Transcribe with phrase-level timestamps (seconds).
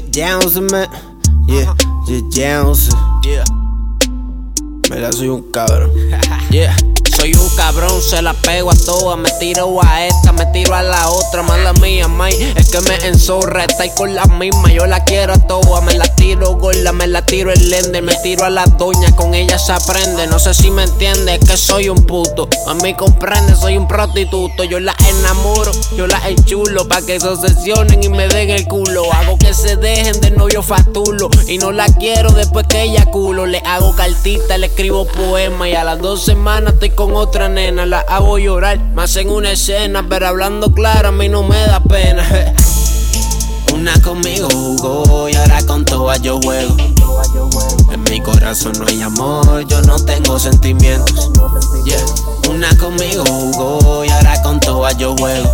[0.00, 0.88] Johnson, man.
[1.46, 1.74] Yeah,
[2.30, 2.98] Johnson.
[3.24, 3.44] Yeah.
[4.90, 5.90] Me soy un cabrón.
[6.50, 6.74] yeah.
[7.22, 9.16] Soy un cabrón, se la pego a todas.
[9.16, 11.44] Me tiro a esta, me tiro a la otra.
[11.44, 13.62] Mala mía, may, es que me enzorra.
[13.62, 15.84] Está con la misma, yo la quiero a todas.
[15.84, 18.02] Me la tiro gorda, me la tiro el lender.
[18.02, 20.26] Me tiro a la doña, con ella se aprende.
[20.26, 22.48] No sé si me entiende, es que soy un puto.
[22.66, 24.64] A mí comprende, soy un prostituto.
[24.64, 26.88] Yo la enamoro, yo la enchulo.
[26.88, 29.04] Pa' que se obsesionen y me den el culo.
[29.12, 31.30] Hago que se dejen de novio fatulo.
[31.46, 33.46] Y no la quiero después que ella culo.
[33.46, 35.68] Le hago cartita, le escribo poema.
[35.68, 39.52] Y a las dos semanas estoy con otra nena, la hago llorar, más en una
[39.52, 42.24] escena, pero hablando claro a mí no me da pena.
[43.74, 46.76] Una conmigo jugó y ahora con todas yo juego.
[47.90, 51.30] En mi corazón no hay amor, yo no tengo sentimientos.
[52.48, 55.50] Una conmigo jugó y ahora con todas yo juego.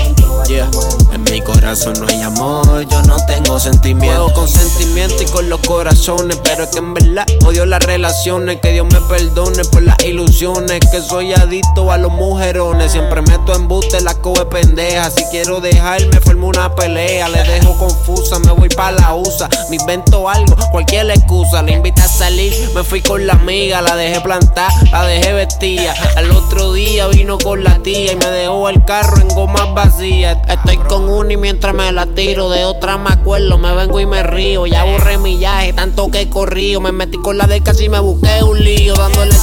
[1.18, 4.32] En mi corazón no hay amor, yo no tengo sentimientos.
[4.34, 8.60] con sentimiento y con los corazones, pero es que en verdad odio las relaciones.
[8.60, 10.78] Que Dios me perdone por las ilusiones.
[10.92, 12.92] Que soy adicto a los mujerones.
[12.92, 15.10] Siempre meto en buste la cobe pendeja.
[15.10, 17.28] Si quiero dejarme, formo una pelea.
[17.28, 19.48] Le dejo confusa, me voy pa' la USA.
[19.70, 21.62] Me invento algo, cualquier excusa.
[21.64, 23.82] Le invita a salir, me fui con la amiga.
[23.82, 25.94] La dejé plantar, la dejé vestida.
[26.16, 30.38] Al otro día vino con la tía y me dejó el carro en gomas vacías.
[30.48, 34.22] Estoy con y mientras me la tiro, de otra me acuerdo, me vengo y me
[34.22, 34.66] río.
[34.66, 36.82] Ya borré mi viaje, tanto que corrido.
[36.82, 38.94] Me metí con la de casi me busqué un lío.
[38.94, 39.34] Dándole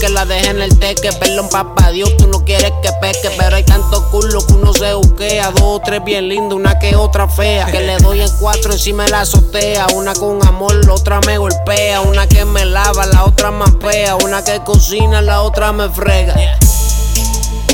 [0.00, 1.12] que la dejé en el teque.
[1.12, 3.30] Perdón, papá Dios, tú no quieres que peque.
[3.36, 5.50] Pero hay tanto culo que uno se buquea.
[5.50, 7.66] Dos o tres bien lindas, una que otra fea.
[7.66, 9.88] Que le doy en cuatro encima la azotea.
[9.94, 12.00] Una con amor, la otra me golpea.
[12.00, 14.16] Una que me lava, la otra más fea.
[14.16, 16.34] Una que cocina, la otra me frega.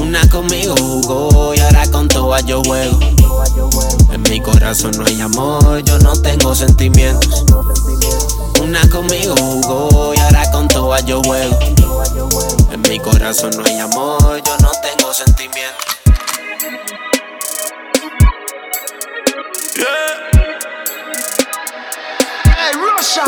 [0.00, 2.98] Una conmigo jugó y ahora con todas yo juego.
[4.10, 7.44] En mi corazón no hay amor, yo no tengo sentimientos.
[8.60, 11.56] Una conmigo jugó y ahora con todas yo juego.
[12.72, 15.84] En mi corazón no hay amor, yo no tengo sentimientos.
[19.76, 19.84] Yeah.
[22.44, 23.22] Hey, Russia.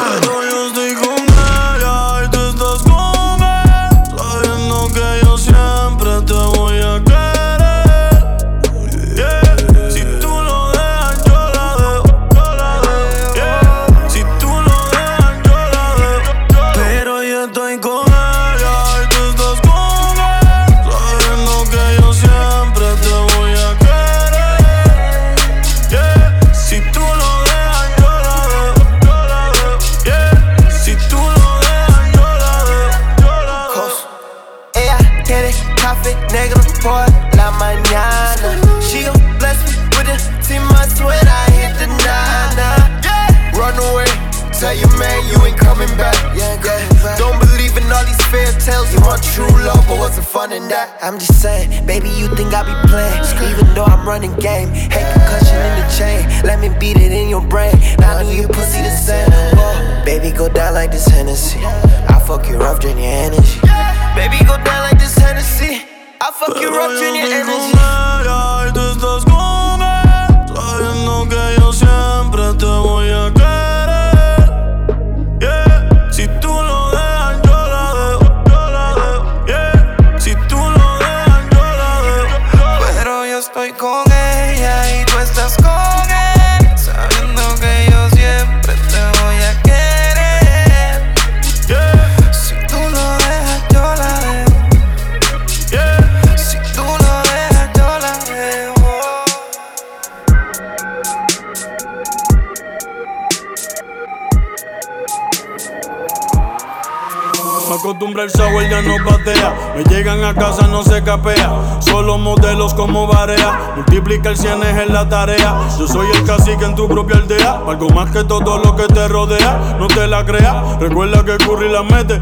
[108.19, 109.73] El sour ya no patea.
[109.77, 111.79] Me llegan a casa, no se capea.
[111.81, 113.75] Solo modelos como Barea.
[113.77, 115.61] Multiplica el cienes en la tarea.
[115.79, 117.61] Yo soy el cacique en tu propia aldea.
[117.67, 119.77] Algo más que todo lo que te rodea.
[119.79, 120.79] No te la creas.
[120.81, 122.21] Recuerda que Curry la mete.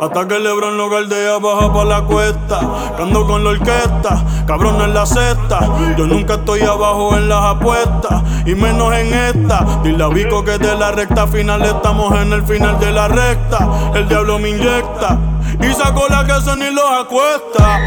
[0.00, 2.60] Hasta que Lebron lo galdea, baja pa' la cuesta.
[2.96, 5.60] Cando con la orquesta, cabrón en la cesta.
[5.96, 8.22] Yo nunca estoy abajo en las apuestas.
[8.46, 9.80] Y menos en esta.
[9.82, 13.68] Dile a Vico que de la recta final estamos en el final de la recta.
[13.94, 15.18] El diablo me inyecta.
[15.62, 17.80] Y sacó la que se ni los acuesta.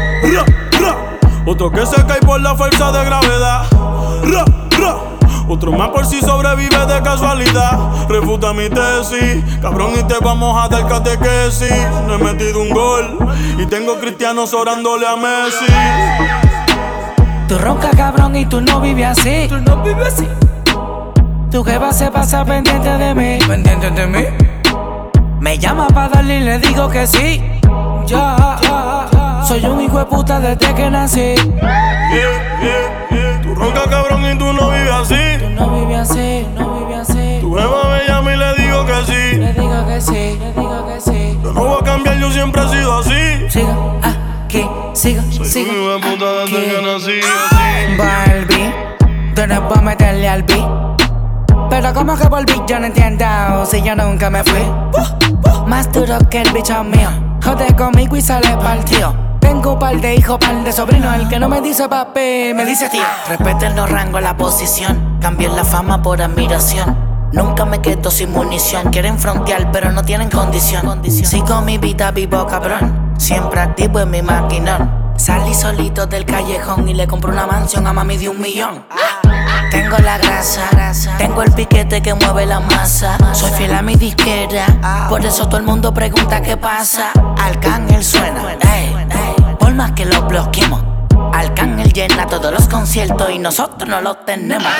[1.46, 3.66] Otro que se cae por la fuerza de gravedad.
[5.46, 7.78] Otro más por si sobrevive de casualidad.
[8.08, 11.70] Refuta mi tesis, cabrón, y te vamos a dar catequesis.
[12.06, 13.18] No he metido un gol
[13.58, 15.66] y tengo cristianos orándole a Messi.
[17.46, 19.46] Tú ronca cabrón, y tú no vives así.
[19.48, 20.28] Tú no vives así.
[21.50, 23.38] Tu jefa se pasa pendiente de mí.
[23.46, 24.24] Pendiente de mí.
[25.40, 27.42] Me llama para darle y le digo que sí.
[28.06, 31.20] Ya, soy un hijo de puta desde que nací.
[31.20, 32.10] Yeah,
[32.60, 33.40] yeah, yeah.
[33.42, 35.38] Tú ronca cabrón y tú no vives así.
[35.38, 37.38] Tú no vives así, no vives así.
[37.40, 39.36] Tu jefa me llama y le digo que sí.
[39.38, 41.38] Le digo que sí, le digo que sí.
[41.42, 43.48] Yo no voy a cambiar, yo siempre he sido así.
[43.50, 45.72] Siga aquí, siga, Soy siga.
[45.72, 46.70] un hijo de puta desde aquí.
[46.76, 47.20] que nací.
[47.20, 47.96] Así.
[47.96, 50.68] Barbie, tú no puedes meterle al beat.
[51.70, 53.24] Pero como que volví, yo no entiendo
[53.66, 54.60] si yo nunca me fui.
[55.66, 57.08] Más duro que el bicho mío.
[57.44, 59.14] Jode conmigo y sale partido.
[59.38, 61.14] Tengo un par de hijos, par de sobrinos.
[61.14, 63.02] El que no me dice papi, me dice tío.
[63.28, 65.18] Respeten los rangos, la posición.
[65.20, 66.96] Cambien la fama por admiración.
[67.32, 68.90] Nunca me quedo sin munición.
[68.90, 71.02] Quieren frontear, pero no tienen condición.
[71.04, 73.12] Sigo mi vida vivo, cabrón.
[73.18, 75.03] Siempre activo en mi maquinón.
[75.16, 78.84] Salí solito del callejón y le compré una mansión a mami de un millón.
[79.70, 80.68] Tengo la grasa,
[81.18, 83.16] tengo el piquete que mueve la masa.
[83.34, 84.66] Soy fiel a mi disquera,
[85.08, 87.10] por eso todo el mundo pregunta qué pasa.
[87.38, 88.42] Arcángel suena,
[89.58, 90.82] por más que lo bloqueemos.
[91.32, 94.72] Arcángel llena todos los conciertos y nosotros no los tenemos.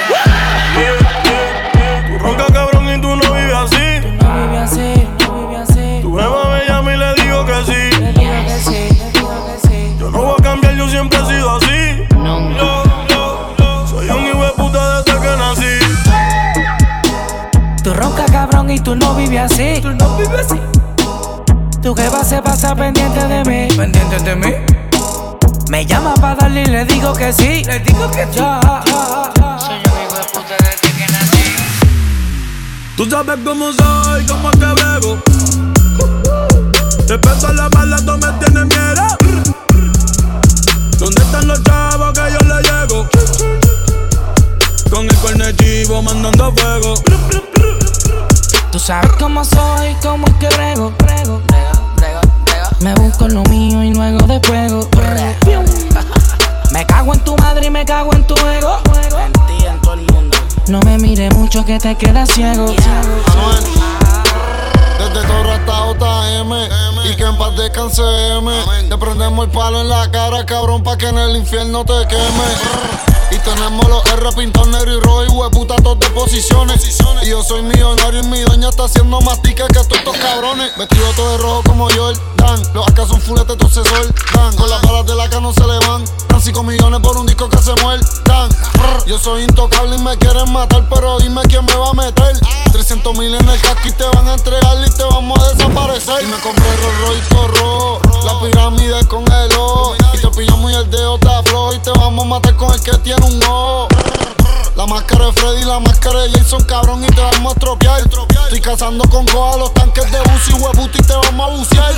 [2.09, 3.94] Tú ronca cabrón y tú no vives así.
[18.75, 19.81] Ronca cabrón y tú no vives así.
[19.81, 20.61] Tú no vives así.
[21.83, 23.75] Tu jefa se pasa pendiente de mí.
[23.75, 24.53] Pendiente de mí.
[25.69, 27.65] Me llama para darle y le digo que sí.
[27.65, 28.39] Le digo que sí.
[28.39, 28.61] Ya,
[29.59, 31.57] Soy un hijo de puta desde que nací.
[32.97, 35.19] Tú sabes cómo soy, cómo es que brego.
[37.09, 39.07] Respeto a la mala, tú me tienes miedo.
[40.99, 43.09] ¿Dónde están los chavos que yo le llego?
[44.91, 46.95] Con el cuerno chivo mandando fuego.
[48.75, 51.41] Tú sabes cómo soy, cómo es que brego, brego,
[52.81, 55.65] Me busco lo mío y luego despuego, juego.
[56.73, 58.81] Me cago en tu madre y me cago en tu ego.
[59.17, 60.37] En ti, en todo el mundo.
[60.67, 62.67] No me mire mucho que te quedas ciego.
[64.99, 66.53] Desde Torre hasta JM
[67.13, 68.03] Y que en paz descanse
[68.39, 68.51] M
[68.89, 73.14] Te prendemos el palo en la cara, cabrón Pa' que en el infierno te queme
[73.31, 76.85] Y tenemos los R pintados negro y rojo Y hueputa todos de posiciones.
[77.23, 80.77] Y yo soy millonario y mi doña está haciendo más tickets que todos estos cabrones.
[80.77, 82.63] Vestido todo de rojo como Jordan.
[82.75, 85.79] Los acá son fuletes, tu Dan Con las balas de la que no se le
[85.87, 88.51] van Dan 5 millones por un disco que se muerdan.
[89.07, 92.39] Yo soy intocable y me quieren matar Pero dime quién me va a meter.
[92.73, 96.23] 300 mil en el casco y te van a entregar y te vamos a desaparecer.
[96.23, 99.95] Y me compré Rolls Royce rojo, la pirámide con el ojo.
[100.13, 102.97] Y te pillamos y el dedo afloja y te vamos a matar con el que
[102.99, 103.89] tiene un ojo.
[104.77, 108.01] La máscara de Freddy, la máscara de Jason, cabrón, y te vamos a estropear.
[108.01, 111.93] Estoy cazando con coja los tanques de y hueputa y te vamos a bucear.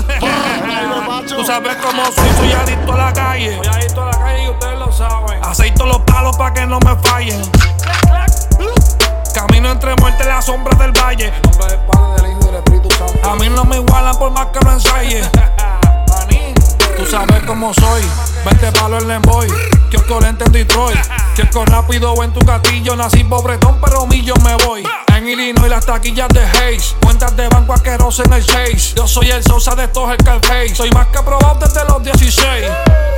[1.27, 3.57] Tú sabes cómo soy, soy adicto a la calle.
[3.57, 5.45] Soy adicto a la calle y ustedes lo saben.
[5.45, 7.43] Aceito los palos para que no me fallen.
[9.35, 11.33] Camino entre muerte y las sombras del valle.
[11.43, 13.31] nombre del Padre, del Hijo y del Espíritu Santo.
[13.31, 15.23] A mí no me igualan por más que lo ensaye.
[16.97, 18.03] Tú sabes cómo soy.
[18.45, 19.49] 20 palos en Lemboy.
[19.91, 20.99] Kiosco lente en Detroit.
[21.35, 22.97] Kiosco rápido en tu castillo.
[22.97, 24.83] Nací pobretón, pero millo me voy.
[25.17, 26.95] En Illinois las taquillas de Hayes.
[27.03, 28.93] Cuentas de banco asqueroso en el Chase.
[28.95, 30.75] Yo soy el Sosa de estos el Carface.
[30.75, 32.67] Soy más que probado desde los 16.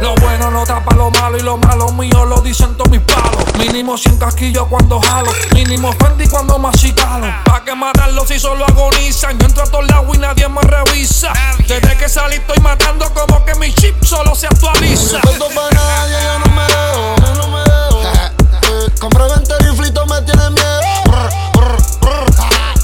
[0.00, 3.52] Lo bueno no tapa lo malo y lo malo mío lo dicen todos mis palos.
[3.58, 5.32] Mínimo 100 casquillos cuando jalo.
[5.52, 7.26] Mínimo Fendi cuando masicalo.
[7.44, 9.36] Pa' que matarlo si solo agonizan.
[9.36, 11.32] Yo entro a todos lados y nadie me revisa.
[11.66, 15.18] Desde que salí estoy matando como que mi chip solo se actualiza.
[15.20, 17.16] Respeto para nadie, yo no me dejo.
[17.26, 18.02] Yo no me dejo.
[18.70, 20.77] Eh, Compré 20 riflitos, me tiene miedo.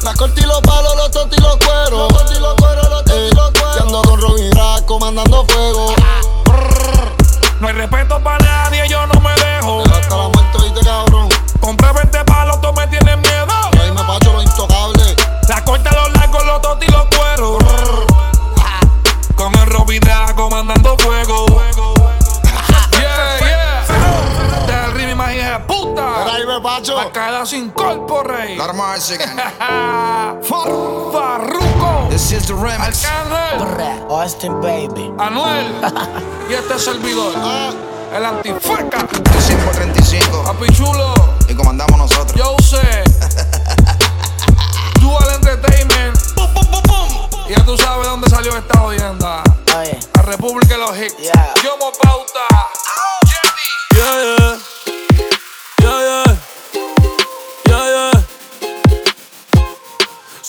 [0.05, 0.13] Brr, brr, brr.
[0.13, 1.91] La corte y los palos, los totos y los cueros.
[1.91, 3.77] Los totos y los cueros, los totos y los cueros.
[3.77, 5.95] Y ando con Robin Rack comandando fuego.
[7.61, 9.83] No hay respeto para nadie, yo no me dejo.
[9.91, 11.29] Hasta la muerte, oíste, cabrón.
[11.61, 13.47] Compré 20 palos, todos me tienen miedo.
[13.73, 15.17] Y ahí me pacho lo intocable.
[15.49, 17.63] La corta, los largos, los totos y los cueros.
[19.37, 21.47] Con el Robin Rack comandando fuego.
[22.93, 23.85] Yeah, yeah.
[24.67, 26.23] Del ritmo más hija de puta.
[26.23, 26.97] Era ahí me pacho.
[26.97, 28.57] La caída sin cuerpo, rey.
[32.45, 33.05] Is the remix.
[33.05, 34.11] Arcángel.
[34.11, 35.13] Austin, baby.
[35.19, 35.67] Anuel.
[36.51, 37.33] y este servidor.
[38.15, 39.07] El antifeca.
[39.07, 40.45] 35 35.
[40.45, 41.15] Papi chulo.
[41.49, 42.35] Y comandamos nosotros.
[42.35, 42.81] Yo sé.
[45.01, 46.17] Dual Entertainment.
[46.35, 47.09] Pum, pum, pum, pum.
[47.49, 49.43] Y ya tú sabes dónde salió esta jodienda.
[49.79, 51.17] Oye, La República de los Hits.
[51.19, 51.55] Yeah.
[51.63, 52.47] Yo mo pauta.
[53.95, 54.44] Yeah, yeah.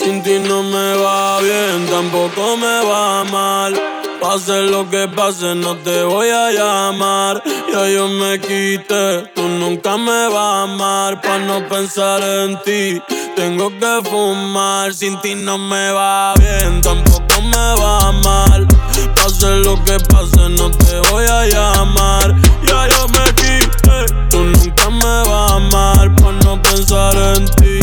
[0.06, 3.74] Ti no me va bien, tampoco me va mal.
[4.22, 7.42] Pase lo que pase, no te voy a llamar.
[7.72, 11.22] Ya yo me quité, tú nunca me vas a amar.
[11.22, 13.02] Pa' no pensar en ti,
[13.36, 14.94] tengo que fumar.
[14.94, 18.68] Sin ti no me va bien, tampoco me va mal.
[19.16, 22.36] Pase lo que pase, no te voy a llamar.
[22.68, 26.16] Ya yo me quité, tú nunca me vas a amar.
[26.16, 27.80] Pa' no pensar en ti,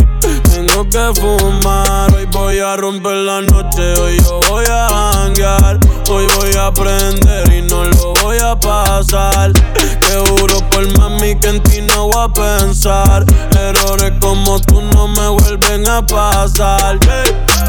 [0.72, 2.14] tengo que fumar.
[2.14, 5.78] Hoy voy a romper la noche, hoy yo voy a hangar.
[6.10, 9.52] Hoy voy a aprender y no lo voy a pasar.
[9.52, 13.24] Te juro por mami que en ti no voy a pensar.
[13.58, 16.98] Errores como tú no me vuelven a pasar.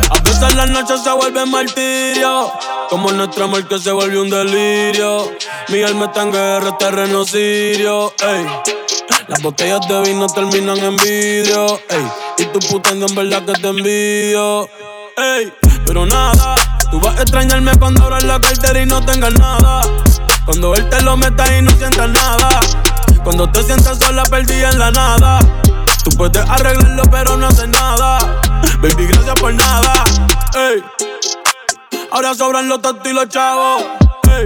[0.10, 2.52] A veces las noches se vuelven martirio.
[2.90, 5.32] Como nuestro amor que se vuelve un delirio.
[5.70, 8.14] Mi alma está en guerra, terreno sirio.
[8.22, 9.03] Ey.
[9.28, 11.80] Las botellas de vino terminan en vidrio.
[11.90, 12.08] Ey.
[12.40, 14.68] Y tu puta en verdad que te envío.
[15.18, 15.54] Ey.
[15.86, 16.56] Pero nada.
[16.92, 19.82] Tú vas a extrañarme cuando abras la cartera y no tengas nada.
[20.46, 22.60] Cuando él te lo meta y no sientas nada.
[23.24, 25.40] Cuando te sientas sola, perdida en la nada.
[26.04, 28.20] Tú puedes arreglarlo, pero no haces nada.
[28.82, 29.94] Baby, gracias por nada.
[30.56, 30.84] Ey.
[32.12, 33.84] Ahora sobran los tontos y los chavos.
[34.30, 34.46] Ey.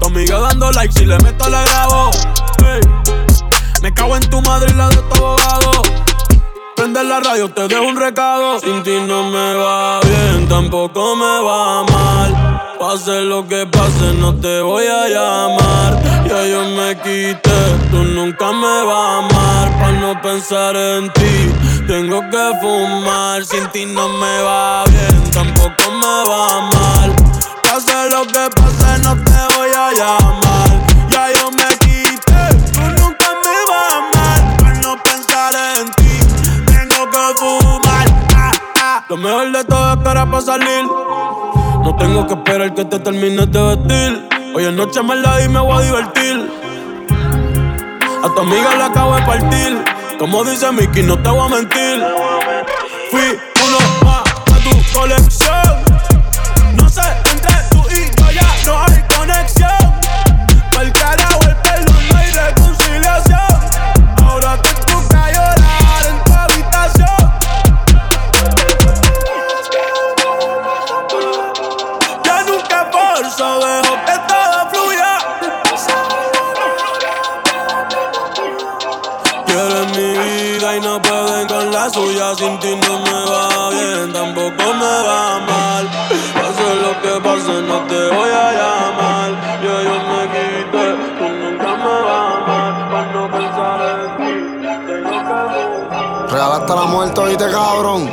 [0.00, 2.10] Tu amiga dando like, si le meto la grabo.
[2.66, 2.95] Ey.
[3.86, 5.70] Me cago en tu madre y la de tu abogado.
[6.74, 8.58] Prende la radio, te dejo un recado.
[8.58, 12.74] Sin ti no me va bien, tampoco me va mal.
[12.80, 16.02] Pase lo que pase, no te voy a llamar.
[16.28, 17.60] Ya yo me quité,
[17.92, 19.78] tú nunca me vas a amar.
[19.78, 23.44] Pa' no pensar en ti, tengo que fumar.
[23.44, 27.14] Sin ti no me va bien, tampoco me va mal.
[27.62, 30.85] Pase lo que pase, no te voy a llamar.
[39.56, 40.84] De todo es que ahora pa' salir.
[41.84, 44.28] No tengo que esperar que te termines de vestir.
[44.54, 46.50] Hoy en noche me la y me voy a divertir.
[48.22, 49.84] A tu amiga la acabo de partir.
[50.18, 52.04] Como dice Mickey, no te voy a mentir.
[53.10, 55.45] Fui uno más a tu colección.
[82.34, 82.34] Suya.
[82.34, 85.84] Sin ti no me va bien, tampoco me va mal.
[86.34, 89.30] Pase lo que pase, no te voy a llamar.
[89.62, 90.86] Ya yo me quité,
[91.18, 92.90] tú nunca me vas a amar.
[92.90, 94.32] Para no pensar en ti,
[94.86, 95.08] tengo
[96.28, 98.10] que Real hasta la muerte, oíste, cabrón.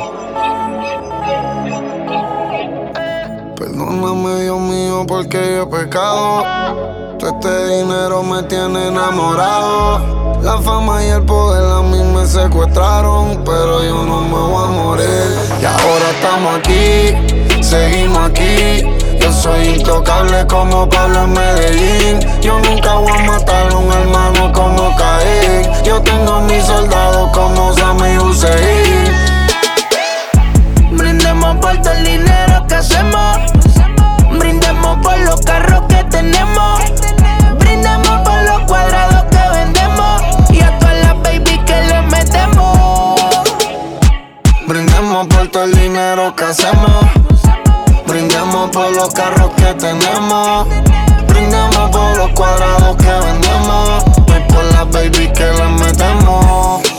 [3.56, 6.44] Perdóname, Dios mío, porque yo he pecado.
[7.18, 10.24] Todo este dinero me tiene enamorado.
[10.42, 15.38] La fama y el poder a mí secuestraron, pero yo no me voy a morir.
[15.60, 18.84] Y ahora estamos aquí, seguimos aquí.
[19.20, 22.20] Yo soy intocable como Pablo en Medellín.
[22.40, 25.82] Yo nunca voy a matar a un hermano como Caín.
[25.84, 29.13] Yo tengo mis soldados como Sammy Hussein.
[46.34, 48.06] Dinero que hacemos.
[48.06, 50.66] Brindemos por los carros que tenemos.
[51.26, 54.04] Brindemos por los cuadrados que vendemos.
[54.28, 56.93] Y por las baby que le metemos.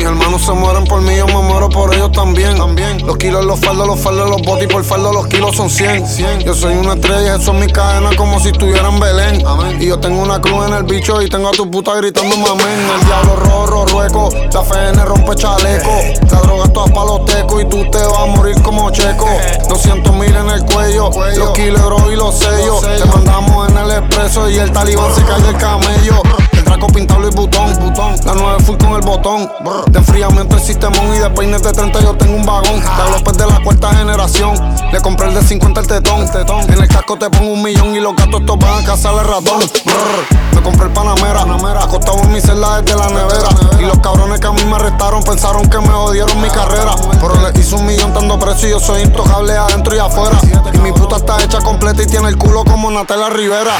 [0.00, 2.56] Mis hermanos se mueren por mí, yo me muero por ellos también.
[2.56, 3.06] también.
[3.06, 6.06] Los kilos, los faldos, los faldos, los botes y por faldo los kilos son 100.
[6.06, 6.40] 100.
[6.40, 9.44] Yo soy una estrella, eso es mi cadena como si estuviera en Belén.
[9.78, 12.80] Y yo tengo una cruz en el bicho y tengo a tu puta gritando amén.
[12.98, 15.90] El diablo rojo, rueco, la FN rompe chaleco.
[16.32, 19.28] La droga es toda pa' los tecos y tú te vas a morir como checo.
[19.68, 22.80] 200 mil en el cuello, los kilos y los sellos.
[22.80, 26.22] Te mandamos en el expreso y el talibán se cae del camello.
[26.70, 28.14] El Draco pintado y botón, botón.
[28.24, 29.50] La 9 full con el botón.
[29.90, 32.78] De enfriamiento el sistemón y de peines de 30 yo tengo un vagón.
[32.80, 34.54] De López de la cuarta generación.
[34.92, 36.30] Le compré el de 50 el tetón.
[36.30, 36.72] tetón.
[36.72, 39.26] En el casco te pongo un millón y los gatos estos van a cazar el
[39.26, 39.58] ratón.
[39.84, 40.54] Brr.
[40.54, 41.42] Me compré el Panamera.
[41.82, 43.48] Acostado en mi celda desde la nevera.
[43.80, 46.94] Y los cabrones que a mí me arrestaron pensaron que me jodieron mi carrera.
[47.20, 50.38] Pero le hice un millón dando precio y yo soy intocable adentro y afuera.
[50.72, 53.72] Y mi puta está hecha completa y tiene el culo como Natalia Rivera.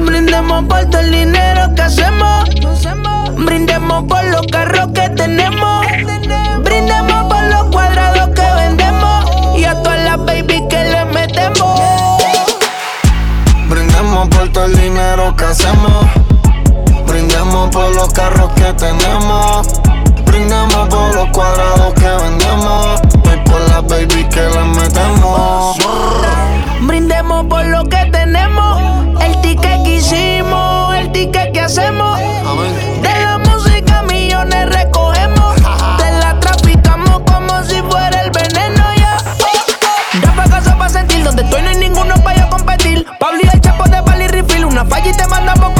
[0.00, 1.82] Brindemos por el dinero que
[3.36, 5.86] Brindemos por los carros que tenemos.
[6.62, 9.58] Brindemos por los cuadrados que vendemos.
[9.58, 11.80] Y a todas las baby que le metemos.
[13.68, 16.06] Brindemos por todo el dinero que hacemos.
[17.06, 19.66] Brindemos por los carros que tenemos.
[20.24, 23.00] Brindemos por los cuadrados que vendemos.
[23.24, 25.76] Y por las baby que le metemos.
[26.80, 28.17] Brindemos por lo que tenemos
[31.68, 32.18] hacemos.
[33.02, 35.54] De la música millones recogemos.
[35.98, 39.18] Te la traficamos como si fuera el veneno, ya.
[40.22, 43.06] Ya pa' casa pa' sentir donde estoy no hay ninguno pa' yo competir.
[43.20, 45.77] Pablo y el chapo de Bali Refill, una falla y te mandamos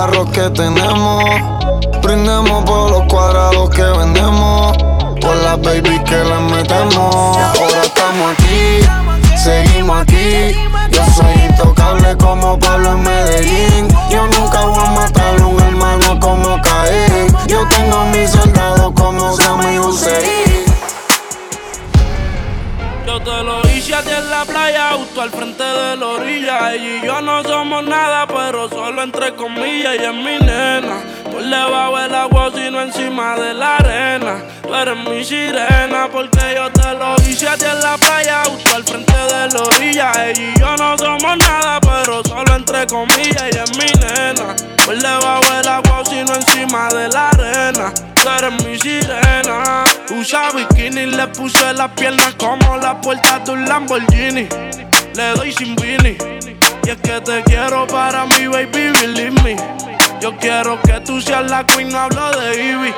[0.00, 1.24] carros que tenemos.
[2.02, 4.74] Brindemos por los cuadrados que vendemos.
[5.20, 7.14] Por las baby que las metemos.
[7.36, 8.80] Ahora estamos aquí,
[9.36, 10.56] seguimos aquí.
[10.90, 13.88] Yo soy intocable como Pablo en Medellín.
[14.10, 17.36] Yo nunca voy a matar a un hermano como Caín.
[17.46, 20.64] Yo tengo mis soldados como Sammy Hussein.
[23.06, 26.74] Yo te lo hice a ti en la playa, justo al frente de la orilla.
[26.76, 29.94] Y yo no somos nada, pero solo entre comillas.
[29.94, 34.42] Ella es mi nena, por debajo del agua, sino encima de la arena.
[34.62, 38.76] Tú eres mi sirena, porque yo te lo hice a ti en la playa, justo
[38.76, 40.12] al frente de la orilla.
[40.26, 43.42] Ella y yo no somos nada, pero solo entre comillas.
[43.42, 47.92] Ella es mi nena, por debajo del agua, sino encima de la arena.
[48.14, 49.84] Tú eres mi sirena.
[50.10, 54.48] Usa bikini, le puse las piernas como la puerta de un Lamborghini.
[55.14, 56.16] Le doy sin vini.
[56.90, 59.56] Y es que te quiero para mi baby, believe me.
[60.20, 62.92] Yo quiero que tú seas la queen, no hablo de Ivy.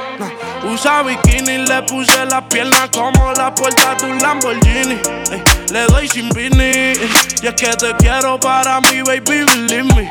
[0.65, 4.99] Usa bikini, le puse las piernas como la puerta de un Lamborghini.
[5.31, 6.95] Ey, le doy sin vini.
[7.43, 10.01] Y es que te quiero para mi baby, believe me.
[10.05, 10.09] Ey,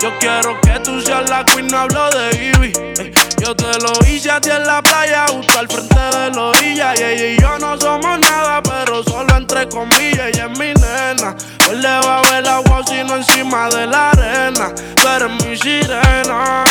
[0.00, 2.72] yo quiero que tú seas la queen, no hablo de Ivy.
[3.40, 6.94] Yo te lo hice a ti en la playa, justo al frente de la orilla.
[6.96, 10.28] Y ella y yo no somos nada, pero solo entre comillas.
[10.28, 10.77] Ella es mi
[11.68, 11.68] nena.
[11.68, 14.72] Por debajo del agua, sino encima de la arena.
[14.96, 16.64] Tú eres mi sirena.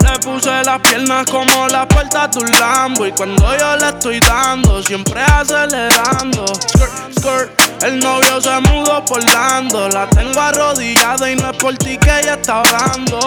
[0.00, 3.06] Le puse las piernas como la puerta de un Lambo.
[3.06, 6.46] Y cuando yo le estoy dando, siempre acelerando.
[6.46, 7.68] Skirt, skirt.
[7.82, 9.88] El novio se mudó por dando.
[9.90, 13.20] La tengo arrodillada y no es por ti que ella está orando.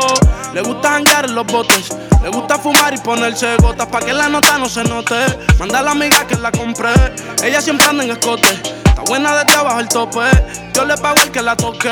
[0.53, 1.89] Le gusta janguear los botes.
[2.21, 5.15] Le gusta fumar y ponerse gotas pa' que la nota no se note.
[5.57, 6.93] Manda a la amiga que la compré.
[7.43, 8.47] Ella siempre anda en escote.
[8.85, 10.29] Está buena desde abajo el tope.
[10.85, 11.89] Le pago el que la toque.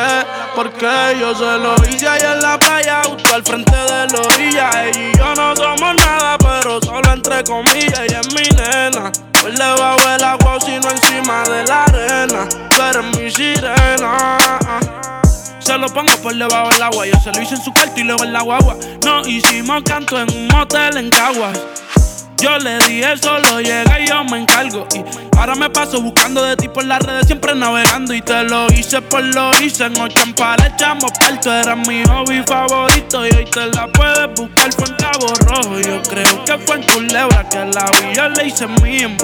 [0.56, 4.69] Porque yo se lo hice ahí en la playa, justo al frente de la orilla.
[4.89, 7.99] Y yo no somos nada, pero solo entre comillas.
[7.99, 9.12] Ella es mi nena.
[9.41, 12.47] Por debajo del agua, sino encima de la arena.
[12.69, 14.38] Tú eres mi sirena.
[15.60, 17.06] Se lo pongo por debajo del agua.
[17.06, 18.75] Yo se lo hice en su cuarto y luego en la guagua.
[19.06, 21.58] No hicimos canto en un motel en Caguas.
[22.41, 24.88] Yo le dije solo llega y yo me encargo.
[24.95, 25.04] Y
[25.38, 28.13] ahora me paso buscando de ti por las redes, siempre navegando.
[28.13, 29.86] Y te lo hice por lo hice.
[29.86, 31.52] En ocho le echamos parto.
[31.54, 33.25] Era mi hobby favorito.
[33.25, 34.71] Y hoy te la puedes buscar.
[34.71, 35.80] Fue en Cabo Rojo.
[35.80, 38.15] Yo creo que fue en Culebra que la vi.
[38.15, 39.17] Yo le hice mí en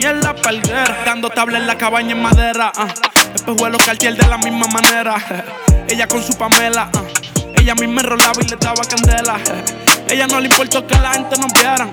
[0.00, 1.02] y en la palguera.
[1.06, 2.72] Dando tabla en la cabaña en madera.
[2.76, 3.32] Uh.
[3.32, 5.14] Después vuelo cartier de la misma manera.
[5.88, 6.90] Ella con su Pamela.
[6.92, 7.60] uh.
[7.60, 9.38] Ella a mí me rolaba y le daba candela.
[10.08, 11.88] Ella no le importó que la gente nos viera.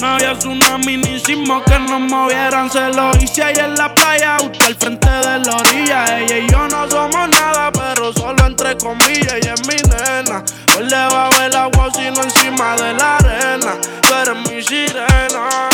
[0.00, 2.70] No había tsunami ni sismo que nos movieran.
[2.70, 6.18] Se lo hice ahí en la playa, justo al frente de la orilla.
[6.18, 9.34] Ella y yo no somos nada, pero solo entre comillas.
[9.34, 10.44] Ella es mi nena.
[10.74, 13.74] Por debajo del agua, sino encima de la arena.
[14.02, 15.70] Tú eres mi sirena.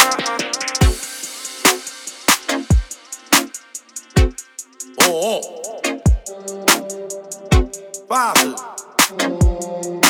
[4.99, 5.41] Oh,
[8.09, 10.02] oh.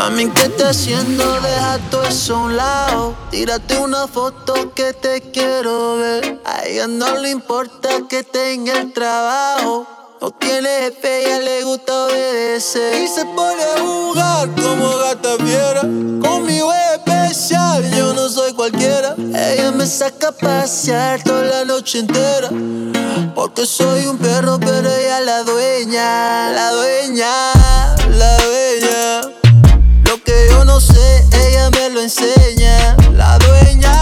[0.00, 1.22] Mami, ¿qué estás haciendo?
[1.42, 3.14] Deja todo eso a un lado.
[3.30, 6.40] Tírate una foto que te quiero ver.
[6.46, 9.86] A ella no le importa que tenga el trabajo.
[10.18, 13.02] No tiene jefe, ella le gusta obedecer.
[13.02, 15.82] Y se pone a jugar como gata fiera.
[15.82, 19.14] Conmigo es especial, yo no soy cualquiera.
[19.18, 22.48] Ella me saca a pasear toda la noche entera.
[23.34, 27.52] Porque soy un perro, pero ella la dueña, la dueña,
[28.08, 28.69] la dueña.
[31.92, 32.96] Lo enseña.
[33.12, 33.92] La dueña,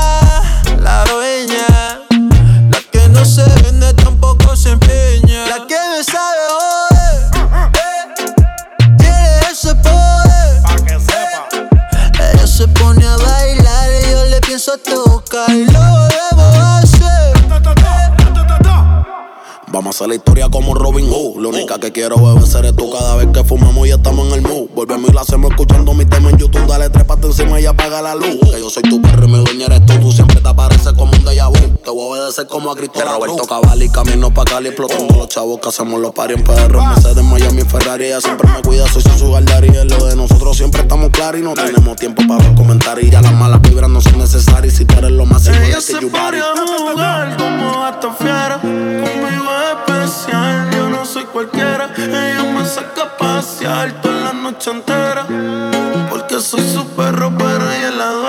[19.98, 20.08] hacer.
[20.08, 21.40] La historia como Robin Hood.
[21.40, 24.42] Lo única que quiero beber ser tú cada vez que fumamos y estamos en el
[24.42, 24.68] mood.
[24.74, 26.66] Volvemos y lo hacemos escuchando mi tema en YouTube.
[26.66, 28.38] Dale trépate encima y apaga la luz.
[28.40, 29.94] Que yo soy tu perro y mi dueña eres tú.
[30.00, 31.76] Tú siempre te apareces como un déjà vu.
[31.84, 35.58] Te voy a obedecer como a Cristo Roberto Cavalli, camino pa' Cali explotando los chavos
[35.60, 36.76] que hacemos los paris en PR.
[36.76, 38.06] Mercedes, Miami, Ferrari.
[38.06, 39.84] Ella siempre me cuida, soy su guardaría.
[39.84, 43.10] Lo de nosotros siempre estamos claros y no tenemos tiempo para ver comentarios.
[43.10, 44.74] Ya las malas vibras no son necesarias.
[44.74, 47.68] Si tú eres lo se que you a jugar como
[48.18, 49.87] fiera Conmigo es
[50.72, 55.26] yo no soy cualquiera Ella me saca a pasear toda la noche entera.
[56.08, 58.27] Porque soy su perro, pero ella la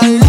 [0.00, 0.21] I.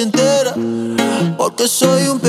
[0.00, 0.54] noche entera.
[1.36, 2.20] Porque soy un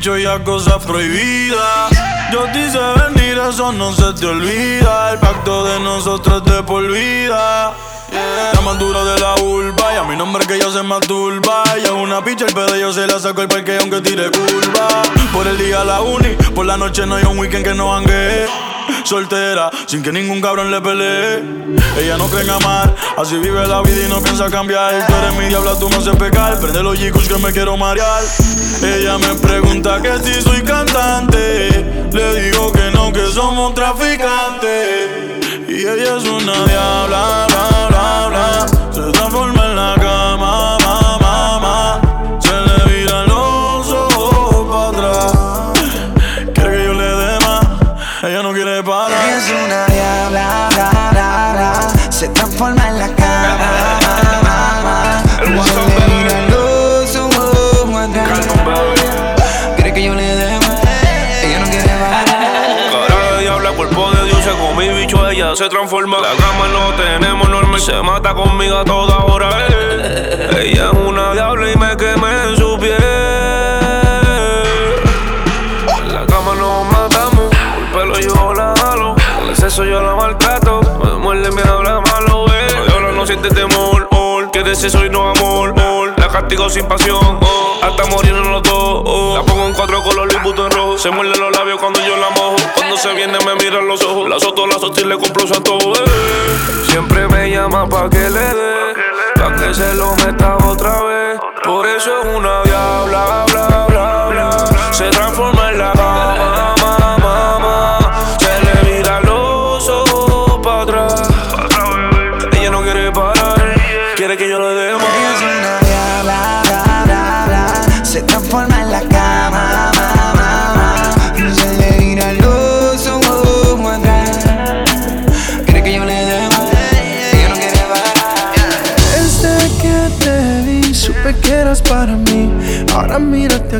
[0.00, 1.90] bicho y a cosas prohibidas.
[2.32, 5.12] Yo te hice venir, eso no se te olvida.
[5.12, 6.80] El pacto de nosotros de por.
[8.12, 11.62] La más de la urba y a mi nombre que ella se masturba.
[11.82, 15.02] Y a una picha el pedo yo se la saco el parque aunque tire curva.
[15.32, 18.46] Por el día la uni, por la noche no hay un weekend que no hangue.
[19.04, 21.42] Soltera, sin que ningún cabrón le pelee.
[21.98, 25.06] Ella no cree en amar, así vive la vida y no piensa cambiar.
[25.06, 28.22] Tú eres mi diabla, tú me haces pecar, prende los chicos que me quiero marear.
[28.82, 32.08] Ella me pregunta que si soy cantante.
[32.12, 35.39] Le digo que no, que somos traficantes
[35.70, 37.46] y ella es una diabla,
[37.88, 38.29] bla,
[65.60, 66.16] se transforma.
[66.20, 69.50] La cama no tenemos normal, se mata conmigo a toda hora.
[70.58, 72.96] Ella es una diabla y me quemé en su piel.
[75.98, 79.16] En la cama nos matamos, por pelo yo la jalo.
[79.38, 82.86] Con el sexo yo la maltrato, me muerde me habla malo, eh.
[82.86, 85.89] Diabla no siente temor, oh, que de sexo y no amor, oh.
[86.32, 87.80] Castigo sin pasión, oh.
[87.82, 89.34] Hasta morir en los dos, oh.
[89.36, 90.96] La pongo en cuatro colores y puto en rojo.
[90.96, 92.56] Se muerde los labios cuando yo la mojo.
[92.74, 94.28] Cuando se viene me miran los ojos.
[94.28, 96.86] La soto, la soto y le compro su antojo, eh.
[96.88, 98.94] Siempre me llama pa' que le dé.
[99.34, 101.40] Pa' que se lo meta otra vez.
[101.64, 103.46] Por eso es una diabla,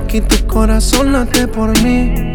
[0.03, 2.35] aquí, tu corazón late por mí.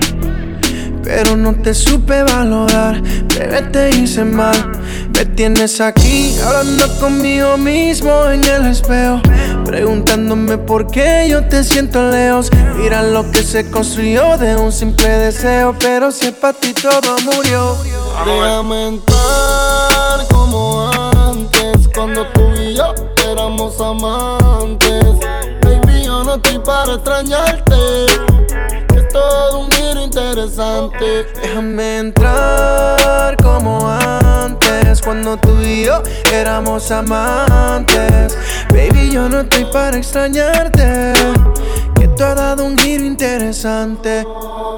[1.04, 4.72] Pero no te supe valorar, bebé te hice mal.
[5.16, 9.22] Me tienes aquí, hablando conmigo mismo en el espejo.
[9.66, 12.50] Preguntándome por qué yo te siento lejos.
[12.78, 15.76] Mira lo que se construyó de un simple deseo.
[15.80, 17.78] Pero si es para ti todo murió.
[18.26, 22.94] Déjame entrar como antes, cuando tú y yo
[23.32, 24.45] éramos amantes.
[26.86, 27.76] Para extrañarte.
[28.90, 31.26] Que es todo un giro interesante.
[31.42, 38.38] Déjame entrar como antes, cuando tú y yo éramos amantes.
[38.70, 41.14] Baby, yo no estoy para extrañarte.
[41.96, 44.26] Que tú has dado un giro interesante.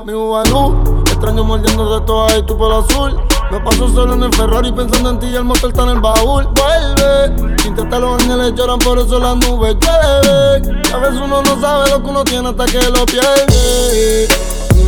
[0.06, 3.20] Mi Ubalú, extraño mordiendo de todas y tu pelo azul.
[3.50, 6.02] Me paso solo en el Ferrari pensando en ti y el motor está en el
[6.02, 6.48] baúl.
[6.48, 10.86] Vuelve, sin tratar los ángeles lloran, por eso las nubes llueven.
[10.94, 14.28] A veces uno no sabe lo que uno tiene hasta que lo pierde.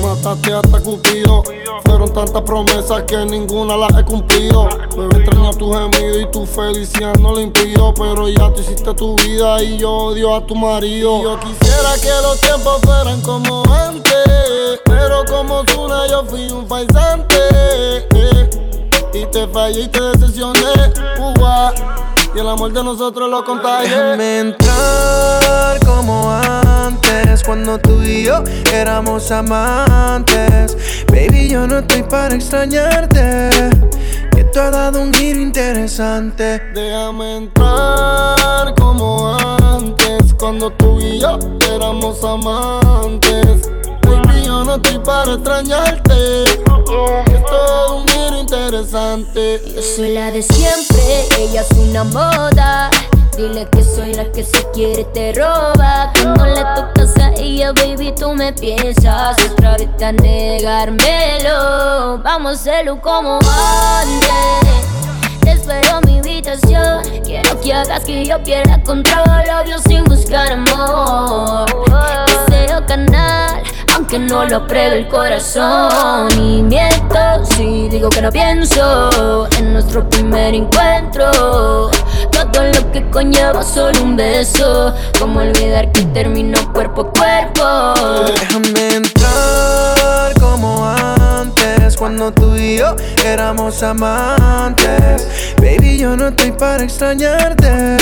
[0.01, 1.43] Mataste hasta Cupido.
[1.85, 4.67] Fueron tantas promesas que ninguna las he cumplido.
[4.95, 7.93] Bebé extraño tu gemido y tu felicidad no lo impido.
[7.93, 11.21] Pero ya tú hiciste tu vida y yo odio a tu marido.
[11.23, 14.79] Yo quisiera que los tiempos fueran como antes.
[14.85, 17.35] Pero como Zuna yo fui un faisante.
[18.15, 18.49] eh,
[19.13, 20.93] y te fallé y te decepcioné.
[21.19, 21.73] Uva,
[22.35, 23.89] y el amor de nosotros lo contagié.
[23.89, 30.77] Déjame entrar como antes, cuando tú y yo éramos amantes.
[31.07, 33.49] Baby, yo no estoy para extrañarte.
[34.31, 36.61] Que tú has dado un giro interesante.
[36.73, 41.39] Déjame entrar como antes, cuando tú y yo
[41.73, 43.69] éramos amantes.
[44.49, 46.43] Yo no estoy para extrañarte.
[46.43, 49.61] Es todo un giro interesante.
[49.75, 52.89] Yo soy la de siempre, ella es una moda.
[53.37, 56.11] Dile que soy la que se quiere te roba.
[56.19, 62.17] Cuando le tocas a ella, baby, tú me piensas otra vez a negármelo.
[62.23, 64.79] Vamos a hacerlo como antes.
[65.41, 67.03] Te espero mi habitación.
[67.23, 69.43] Quiero que hagas que yo pierda control.
[69.61, 71.67] Obvio sin buscar amor.
[72.49, 73.61] Deseo canal,
[73.99, 76.29] aunque no lo apruebe el corazón.
[76.41, 77.19] Y miento
[77.53, 81.91] si digo que no pienso en nuestro primer encuentro.
[82.31, 84.93] Todo lo que conlleva solo un beso.
[85.19, 88.23] Como olvidar que terminó cuerpo a cuerpo.
[88.25, 95.27] Déjame entrar como antes, cuando tú y yo éramos amantes.
[95.57, 97.97] Baby, yo no estoy para extrañarte.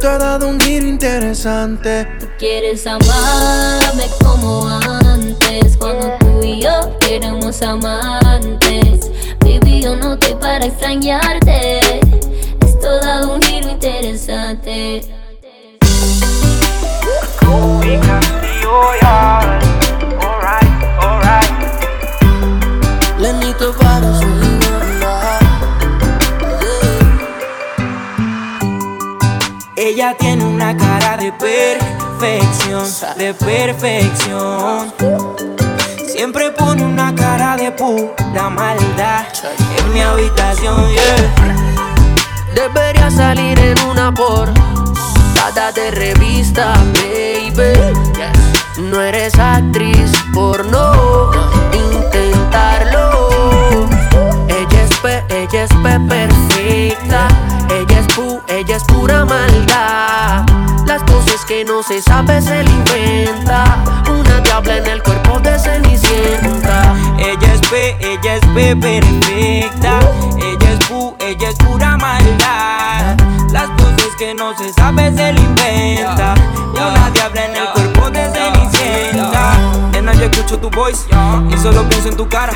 [0.00, 2.06] Tú has dado un giro interesante.
[2.18, 9.10] Tú quieres amarme como antes Cuando tú y yo éramos amantes.
[9.40, 11.80] Baby, yo no estoy para extrañarte
[12.60, 15.20] Esto da un giro interesante.
[17.90, 19.69] Lenny
[29.82, 32.84] Ella tiene una cara de perfección,
[33.16, 34.92] de perfección.
[36.06, 39.24] Siempre pone una cara de pura maldad
[39.78, 41.56] en mi habitación, yeah.
[42.54, 47.72] Debería salir en una portada de revista, baby.
[48.82, 51.30] No eres actriz porno,
[51.72, 53.88] intentarlo.
[54.46, 55.98] Ella es pe, ella es pe
[58.70, 60.46] ella es pura maldad.
[60.86, 63.64] Las cosas que no se sabe se le inventa.
[64.08, 66.94] Una diabla en el cuerpo de cenicienta.
[67.18, 69.98] Ella es P, ella es P perfecta.
[70.38, 73.16] Ella es pu, ella es pura maldad.
[73.50, 76.34] Las cosas que no se sabe se le inventa.
[76.72, 77.59] Una diabla en el cuerpo de cenicienta.
[80.20, 81.06] Yo escucho tu voice
[81.48, 82.52] y solo pienso en tu cara.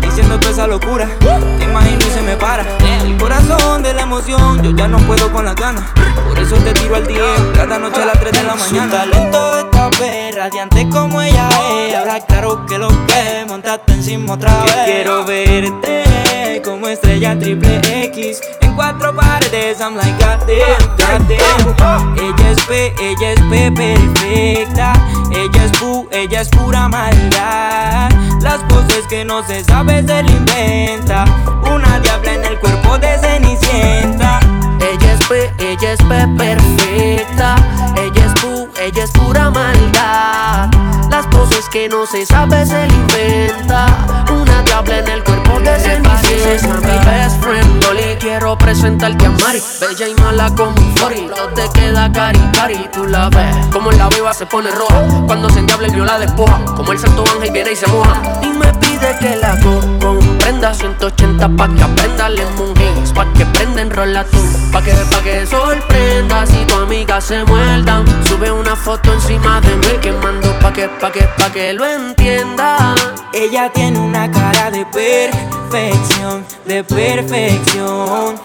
[0.00, 1.06] Diciendo toda esa locura.
[1.20, 2.64] Te imagino y se me para.
[3.02, 5.84] El corazón de la emoción, yo ya no puedo con la ganas.
[6.26, 7.20] Por eso te tiro al 10,
[7.54, 8.84] cada noche a las 3 de la mañana.
[8.84, 11.94] Su talento está perra, radiante como ella es.
[11.96, 14.72] Ahora claro que lo que montaste encima otra vez.
[14.72, 18.40] Que quiero verte como estrella triple X.
[18.72, 22.16] En cuatro paredes, I'm like goddamn, goddamn.
[22.16, 24.94] Ella es P, ella es P perfecta.
[25.30, 28.10] Ella es pu, ella es pura maldad.
[28.40, 31.26] Las cosas que no se sabe se le inventa.
[31.70, 34.40] Una diabla en el cuerpo de cenicienta.
[34.80, 37.56] Ella es P, ella es P perfecta.
[37.96, 40.70] Ella es pu, ella es pura maldad.
[41.12, 44.24] Las cosas que no se sabe se le inventa.
[44.30, 46.68] Una diabla en el cuerpo de cenicienta.
[46.78, 49.62] mi best friend, le quiero presentarte a Mari.
[49.78, 51.28] Bella y mala como un fori.
[51.28, 53.54] No te queda cari cari, tú la ves.
[53.70, 55.26] Como en la viva se pone roja.
[55.26, 56.64] Cuando se endiabla y viola despoja.
[56.76, 58.22] Como el santo ángel viene y se moja.
[58.40, 60.72] Y me pide que la co comprenda.
[60.74, 62.28] 180 pa' que aprenda.
[62.28, 64.38] Le monjes pa' que prenda enrola tú.
[64.72, 66.46] Pa' que, pa' que sorprenda.
[66.46, 68.04] Si tu amiga se muerdan.
[68.26, 69.98] Sube una foto encima de mí.
[70.00, 72.94] Quemando pa' que, pa' que, pa' que lo entienda.
[73.32, 78.40] Ella tiene una cara de perfección, de perfección.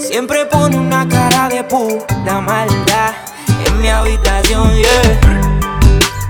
[0.00, 3.12] Siempre pone una cara de pura maldad
[3.66, 5.20] en mi habitación, yeah.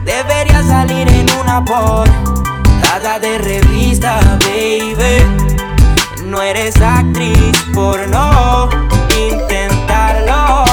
[0.05, 1.65] Debería salir en una
[2.93, 5.25] portada de revista, baby.
[6.27, 8.69] No eres actriz por no
[9.31, 10.65] intentarlo.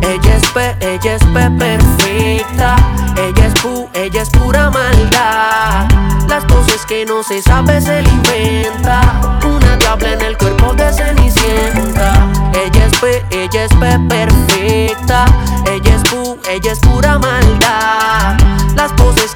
[0.00, 2.76] Ella es P, ella es P perfecta.
[3.16, 5.86] Ella es pu, ella es pura maldad.
[6.28, 9.40] Las cosas que no se sabe se le inventa.
[9.44, 12.26] Una diabla en el cuerpo de Cenicienta.
[12.54, 15.26] Ella es P, ella es P perfecta.
[15.70, 17.51] Ella es pu, ella es pura maldad.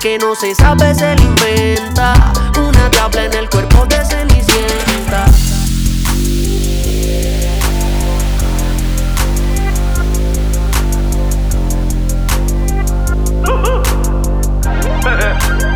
[0.07, 2.15] Que no se sabe se le inventa.
[2.61, 5.25] Una diabla en el cuerpo de Cenicienta.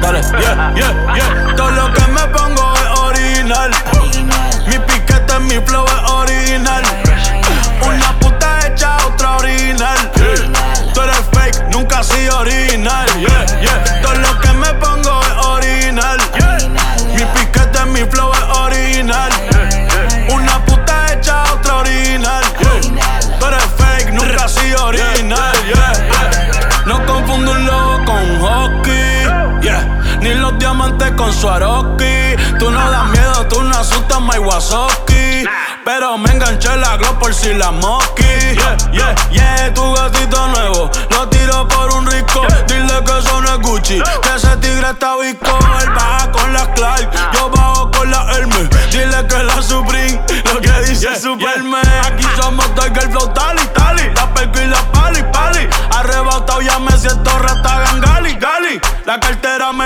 [0.01, 1.57] Dale, yeah, yeah, yeah.
[1.57, 3.71] Todo lo que me pongo es original.
[4.69, 7.10] Mi piquete, mi flow es original.
[12.05, 13.07] Sido original.
[13.19, 14.03] Yeah, yeah.
[14.03, 16.19] Todo lo que me pongo es original.
[17.15, 19.31] Mi piquete, mi flow es original.
[20.33, 22.43] Una puta hecha, otra original.
[23.39, 25.53] Tú eres fake, nunca has sido original.
[26.87, 29.61] No confundo un lobo con hockey.
[29.61, 30.19] Yeah.
[30.21, 32.37] Ni los diamantes con Swarovski.
[32.59, 35.10] Tú no das miedo, tú no asustas, my Wazowski.
[36.01, 38.23] Pero me enganché la glow por si la mosqui.
[38.23, 40.91] Yeah, yeah, yeah, tu gatito nuevo.
[41.11, 42.41] Lo tiro por un rico.
[42.67, 44.03] Dile que eso no es Gucci.
[44.23, 45.59] Que ese tigre está visco.
[45.83, 47.11] Él baja con las Clark.
[47.35, 48.71] Yo bajo con la Hermes.
[48.91, 50.23] Dile que la Supreme.
[50.55, 51.85] Lo que dice Superman.
[52.07, 54.11] Aquí somos Tiger Flow, Tali, Tali.
[54.15, 55.69] La perco y la pali, pali.
[55.99, 58.81] Arrebatado ya me siento rata gali, gali.
[59.05, 59.80] La cartera made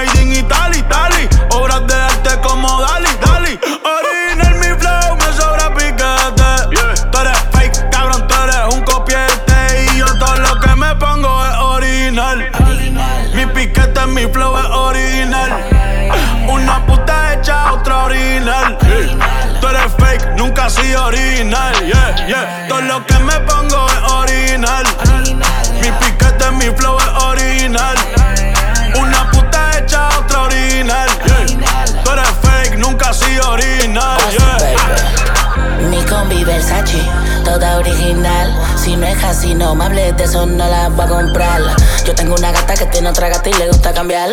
[39.34, 41.60] así, no me hables de eso, no la voy a comprar.
[42.04, 44.30] Yo tengo una gata que tiene otra gata y le gusta cambiar.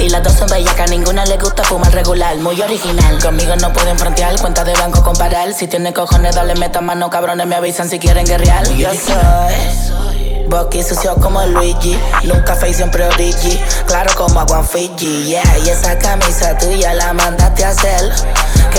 [0.00, 3.22] Y las dos son bellacas, ninguna le gusta fumar regular, muy original.
[3.22, 5.52] Conmigo no pueden frontear, cuenta de banco comparar.
[5.54, 8.68] Si tiene cojones, dale meta mano, cabrones, me avisan si quieren guerrear.
[8.74, 10.04] Yo soy.
[10.48, 15.58] Bucky sucio como Luigi, nunca face siempre origi, claro como agua en Fiji, yeah.
[15.64, 18.12] Y esa camisa tuya la mandaste a hacer,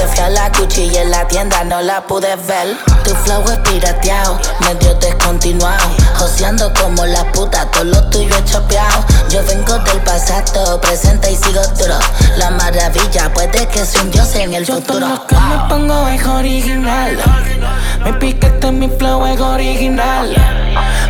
[0.06, 2.78] que fui a la cuchilla en la tienda no la pude ver.
[3.04, 5.84] Tu flow es pirateado, medio descontinuado,
[6.16, 9.06] joseando como la puta, todo lo tuyo es chopeado.
[9.30, 11.98] Yo vengo del pasado, presente y sigo duro.
[12.38, 15.08] La maravilla puede que sea un dios en el Yo todo futuro.
[15.08, 17.18] lo que me pongo es original.
[18.04, 20.36] Mi piquete, mi flow es original.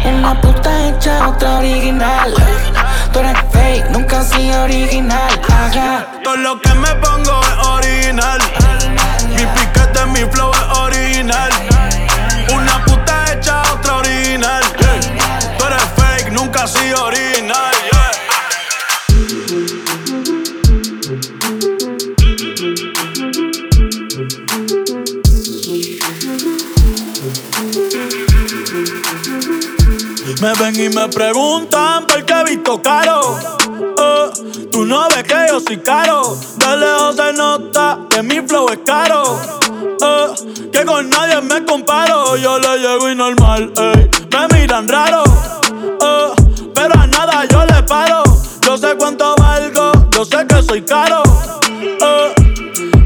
[0.06, 2.34] Una puta hecha, otra original.
[3.12, 5.42] Tú eres fake, nunca has sido original.
[5.50, 6.08] Ajá.
[6.24, 8.40] Todo lo que me pongo es original.
[10.16, 11.50] Mi flow es original.
[12.54, 14.64] Una puta hecha, otra original.
[14.80, 15.58] Yeah.
[15.58, 17.76] Tú eres fake, nunca has sido original.
[30.42, 33.38] Me ven y me preguntan por qué he visto caro.
[33.98, 36.38] Eh, tú no ves que yo soy caro.
[36.56, 39.65] De lejos se nota que mi flow es caro.
[41.46, 42.36] Me comparo.
[42.38, 44.10] Yo le llego y normal, ey.
[44.32, 45.24] Me miran raro.
[45.24, 46.30] eh,
[46.74, 48.24] pero a nada yo le paro.
[48.62, 51.24] Yo sé cuánto valgo, yo sé que soy caro.
[51.72, 52.34] eh,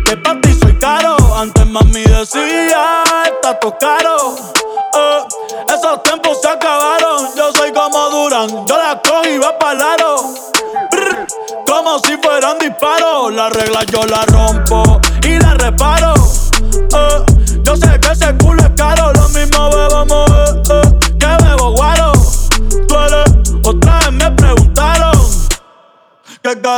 [0.06, 1.16] que pa' ti soy caro.
[1.38, 4.36] Antes mami decía, está todo caro.
[4.96, 5.24] Eh,
[5.76, 7.28] esos tiempos se acabaron.
[7.36, 10.16] Yo soy como Duran, yo la cojo y va para aro.
[10.92, 11.28] Brr,
[11.68, 13.34] Como si fueran disparos.
[13.34, 15.00] La regla yo la rompo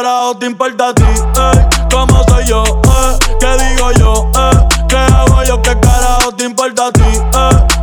[0.01, 1.03] carajo te importa a ti?
[1.91, 2.63] ¿Cómo soy yo?
[3.39, 4.31] ¿Qué digo yo?
[4.35, 4.67] Eh?
[4.89, 5.61] ¿Qué hago yo?
[5.61, 7.01] ¿Qué carajo te importa a ti?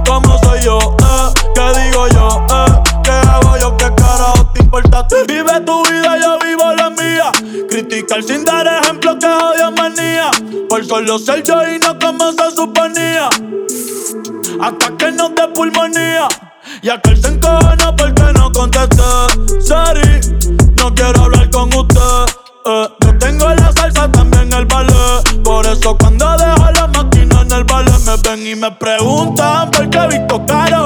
[0.04, 0.96] ¿Cómo soy yo?
[0.98, 1.40] Eh?
[1.54, 2.46] ¿Qué digo yo?
[2.50, 2.82] Eh?
[3.04, 3.76] ¿Qué hago yo?
[3.76, 5.00] ¿Qué carajo te importa eh?
[5.00, 5.04] eh?
[5.04, 5.32] a ti?
[5.32, 7.30] Vive tu vida, yo vivo la mía.
[7.68, 10.30] Criticar sin dar ejemplo que odio manía.
[10.68, 13.28] Por solo ser yo y no como se suponía.
[14.60, 16.26] Hasta que no te pulmonía.
[16.82, 17.57] Y aquel centro
[28.68, 30.77] esas preguntas porque he visto cara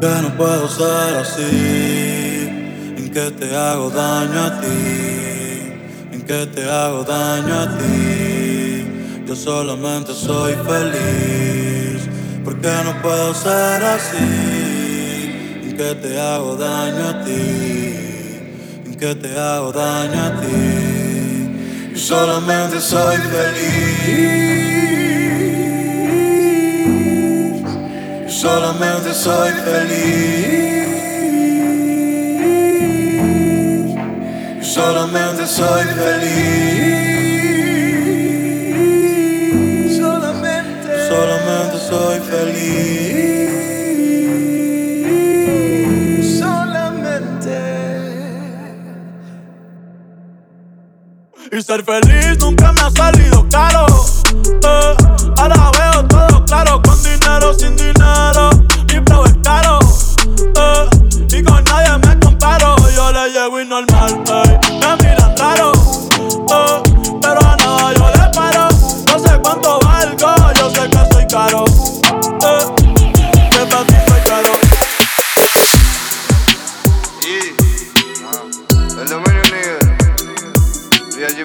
[0.00, 2.48] Que no puedo ser así,
[2.96, 5.74] en que te hago daño a ti,
[6.10, 8.86] en que te hago daño a ti.
[9.26, 12.08] Yo solamente soy feliz,
[12.42, 18.40] porque no puedo ser así, en que te hago daño a ti,
[18.86, 21.92] en que te hago daño a ti.
[21.92, 24.69] Yo solamente soy feliz.
[28.40, 30.00] solamente soy feliz.
[34.62, 36.30] Solamente soy feliz.
[39.98, 43.50] Solamente, solamente soy feliz.
[46.38, 47.56] Solamente.
[51.52, 53.86] Y ser feliz nunca me ha salido caro.
[54.64, 54.96] Eh,
[55.36, 57.99] ahora veo todo claro con dinero, sin dinero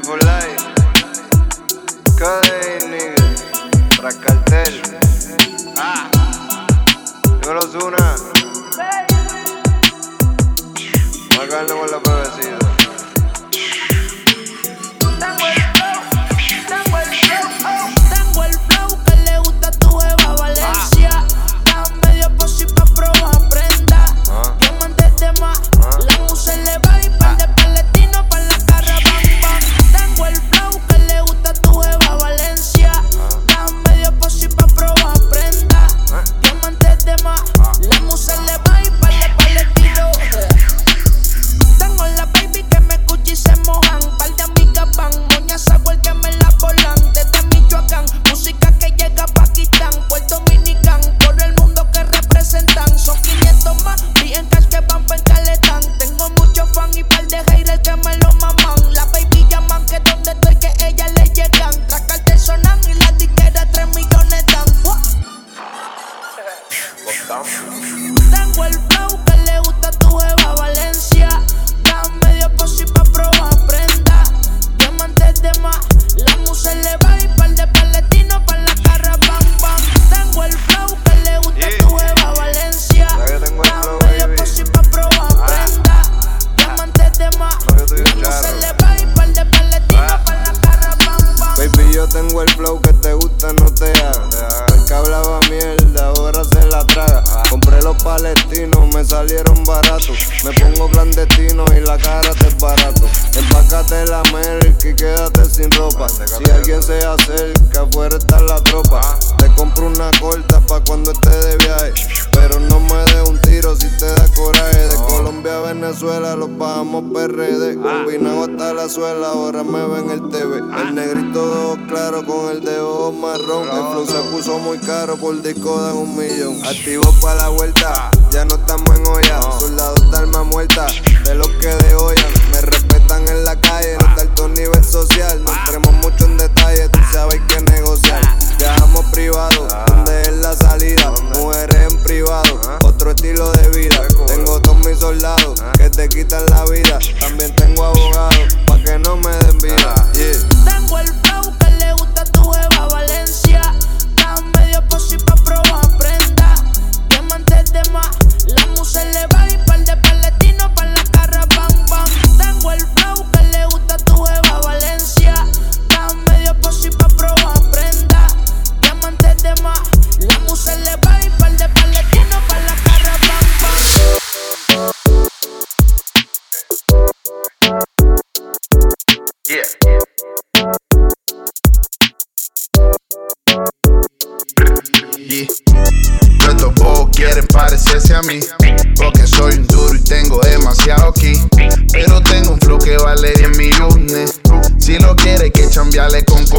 [0.05, 0.54] for life.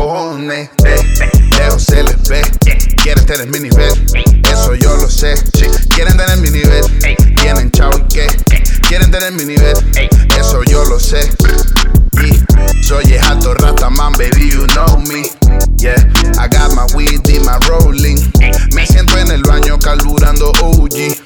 [0.06, 0.70] Cojones.
[0.84, 2.40] Eh, se les ve.
[3.02, 3.92] Quieren tener mi nivel.
[4.44, 5.34] Eso yo lo sé.
[5.94, 6.84] Quieren tener mi nivel.
[7.40, 8.26] Tienen chao y qué.
[8.88, 9.76] Quieren tener mi nivel.
[10.38, 11.28] Eso yo lo sé.
[12.22, 15.28] Y soy el alto Rataman, baby, you know me.
[15.76, 15.96] Yeah,
[16.38, 18.18] I got my weed my rolling.
[18.74, 21.16] Me siento en el baño carburando OG.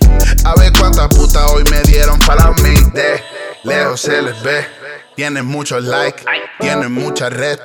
[0.45, 2.75] A ver cuántas putas hoy me dieron para mí.
[2.95, 3.23] De
[3.63, 4.65] lejos se les ve.
[5.21, 6.25] Tienen muchos likes,
[6.61, 7.59] tienen mucha red,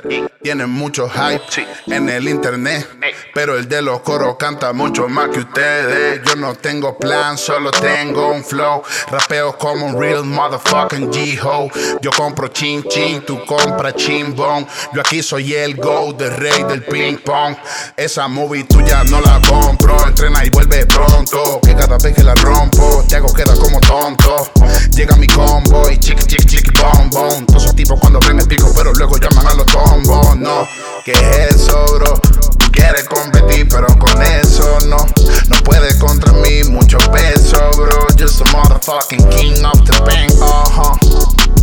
[0.44, 2.86] tienen mucho hype en el internet.
[3.34, 6.22] Pero el de los coros canta mucho más que ustedes.
[6.26, 8.84] Yo no tengo plan, solo tengo un flow.
[9.10, 11.70] Rapeo como un real motherfucking G-Ho.
[12.02, 14.68] Yo compro chin chin, tú compras chimbón.
[14.94, 17.56] Yo aquí soy el go, del rey del ping pong.
[17.96, 19.96] Esa movie tuya no la compro.
[20.06, 21.62] Entrena y vuelve pronto.
[21.64, 24.52] Que cada vez que la rompo, te hago quedar como tonto.
[24.92, 27.45] Llega mi combo y chiqui chiqui chiqui bom bom.
[27.54, 30.38] Esos tipos cuando el pico, pero luego llaman a los tombos.
[30.38, 30.68] No,
[31.04, 32.14] ¿qué es eso, bro?
[32.58, 34.98] Tú quieres competir, pero con eso no.
[34.98, 38.08] No puedes contra mí, mucho peso, bro.
[38.18, 40.98] Just a motherfucking king of the bank, uh huh.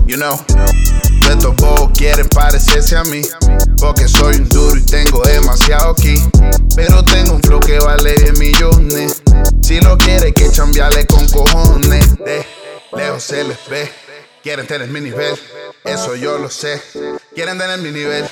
[0.07, 0.39] You know.
[1.30, 3.22] Estos bobos quieren parecerse a mí.
[3.78, 6.22] Porque soy un duro y tengo demasiado aquí.
[6.74, 9.22] Pero tengo un flow que vale 10 millones.
[9.62, 12.07] Si lo quiere, que chambearle con cojones.
[12.26, 12.45] Eh,
[12.93, 14.02] lejos se les ve.
[14.43, 15.38] Quieren tener mi nivel,
[15.84, 16.82] eso yo lo sé.
[17.32, 18.28] Quieren tener mi nivel,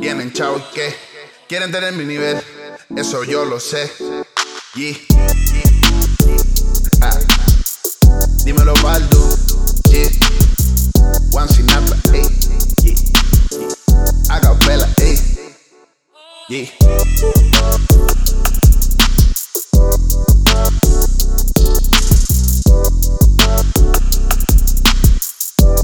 [0.00, 0.92] tienen chao y qué.
[1.48, 2.42] Quieren tener mi nivel,
[2.96, 3.88] eso yo lo sé.
[4.74, 4.96] Yeah.
[7.00, 7.16] Ah.
[8.44, 9.36] Dímelo, Baldo.
[9.88, 10.10] Yeah.
[11.32, 12.26] One Sinapa, ey.
[12.82, 12.96] Yeah.
[14.30, 15.16] Acapella, ey.
[16.48, 16.66] Yeah.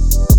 [0.01, 0.38] you.